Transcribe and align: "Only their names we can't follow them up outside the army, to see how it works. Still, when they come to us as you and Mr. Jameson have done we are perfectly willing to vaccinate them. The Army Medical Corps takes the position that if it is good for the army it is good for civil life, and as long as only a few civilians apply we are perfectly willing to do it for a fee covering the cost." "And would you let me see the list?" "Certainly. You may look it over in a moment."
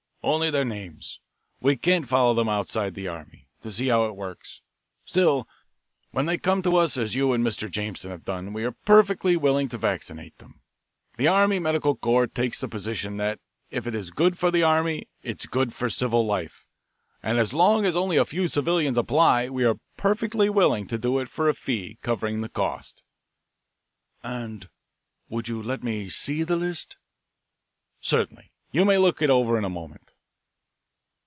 "Only 0.23 0.51
their 0.51 0.63
names 0.65 1.19
we 1.61 1.75
can't 1.75 2.07
follow 2.07 2.35
them 2.35 2.47
up 2.47 2.59
outside 2.59 2.93
the 2.93 3.07
army, 3.07 3.47
to 3.63 3.71
see 3.71 3.87
how 3.87 4.05
it 4.05 4.15
works. 4.15 4.61
Still, 5.03 5.47
when 6.11 6.27
they 6.27 6.37
come 6.37 6.61
to 6.61 6.75
us 6.75 6.95
as 6.95 7.15
you 7.15 7.33
and 7.33 7.43
Mr. 7.43 7.67
Jameson 7.71 8.11
have 8.11 8.23
done 8.23 8.53
we 8.53 8.63
are 8.63 8.71
perfectly 8.71 9.35
willing 9.35 9.67
to 9.69 9.79
vaccinate 9.79 10.37
them. 10.37 10.61
The 11.17 11.27
Army 11.27 11.57
Medical 11.57 11.95
Corps 11.95 12.27
takes 12.27 12.61
the 12.61 12.67
position 12.67 13.17
that 13.17 13.39
if 13.71 13.87
it 13.87 13.95
is 13.95 14.11
good 14.11 14.37
for 14.37 14.51
the 14.51 14.61
army 14.61 15.07
it 15.23 15.39
is 15.39 15.47
good 15.47 15.73
for 15.73 15.89
civil 15.89 16.23
life, 16.23 16.67
and 17.23 17.39
as 17.39 17.51
long 17.51 17.83
as 17.87 17.95
only 17.95 18.17
a 18.17 18.23
few 18.23 18.47
civilians 18.47 18.99
apply 18.99 19.49
we 19.49 19.63
are 19.65 19.79
perfectly 19.97 20.51
willing 20.51 20.85
to 20.89 20.99
do 20.99 21.17
it 21.17 21.29
for 21.29 21.49
a 21.49 21.55
fee 21.55 21.97
covering 22.03 22.41
the 22.41 22.47
cost." 22.49 23.01
"And 24.21 24.69
would 25.29 25.47
you 25.47 25.63
let 25.63 25.81
me 25.81 26.09
see 26.09 26.43
the 26.43 26.57
list?" 26.57 26.95
"Certainly. 28.01 28.51
You 28.71 28.85
may 28.85 28.97
look 28.99 29.21
it 29.23 29.29
over 29.31 29.57
in 29.57 29.65
a 29.65 29.69
moment." 29.69 30.09